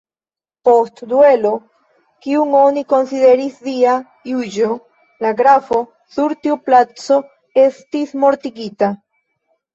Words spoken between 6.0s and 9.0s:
sur tiu placo estis mortigita.